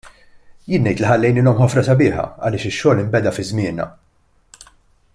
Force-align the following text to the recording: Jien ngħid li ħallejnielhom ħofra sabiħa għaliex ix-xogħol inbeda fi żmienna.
Jien 0.71 0.81
ngħid 0.87 1.01
li 1.03 1.07
ħallejnielhom 1.09 1.59
ħofra 1.65 1.83
sabiħa 1.89 2.25
għaliex 2.47 2.67
ix-xogħol 2.71 3.03
inbeda 3.05 3.35
fi 3.39 3.49
żmienna. 3.53 3.89